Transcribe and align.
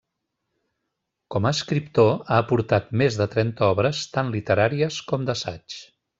Com 1.35 1.47
a 1.49 1.51
escriptor 1.57 2.09
ha 2.15 2.39
aportat 2.45 2.89
més 3.03 3.19
de 3.21 3.29
trenta 3.35 3.69
obres 3.75 4.01
tant 4.17 4.33
literàries 4.39 4.99
com 5.13 5.29
d'assaig. 5.31 5.79